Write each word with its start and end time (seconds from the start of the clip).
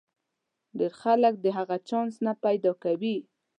ډېر 0.77 0.91
خلک 1.01 1.33
د 1.39 1.45
هغه 1.57 1.77
چانس 1.89 2.15
نه 2.25 2.33
پیدا 2.43 2.71
کوي. 2.83 3.15